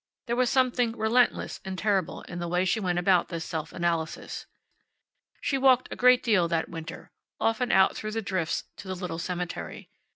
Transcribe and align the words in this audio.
There 0.25 0.35
was 0.35 0.49
something 0.49 0.97
relentless 0.97 1.59
and 1.63 1.77
terrible 1.77 2.23
in 2.23 2.39
the 2.39 2.47
way 2.47 2.65
she 2.65 2.79
went 2.79 2.97
about 2.97 3.27
this 3.29 3.45
self 3.45 3.71
analysis. 3.71 4.47
She 5.41 5.59
walked 5.59 5.89
a 5.91 5.95
great 5.95 6.23
deal 6.23 6.47
that 6.47 6.69
winter, 6.69 7.11
often 7.39 7.71
out 7.71 7.95
through 7.95 8.13
the 8.13 8.21
drifts 8.23 8.63
to 8.77 8.87
the 8.87 8.95
little 8.95 9.19
cemetery. 9.19 9.91